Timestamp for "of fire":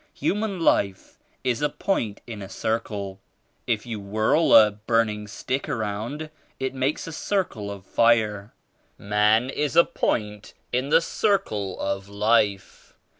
7.69-8.51